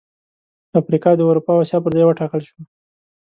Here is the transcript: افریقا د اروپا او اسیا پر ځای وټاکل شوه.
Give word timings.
افریقا 0.81 1.11
د 1.15 1.21
اروپا 1.29 1.51
او 1.55 1.61
اسیا 1.63 1.79
پر 1.83 1.91
ځای 1.95 2.05
وټاکل 2.05 2.41
شوه. 2.47 2.61